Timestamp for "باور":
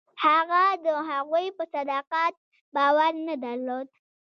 2.75-3.11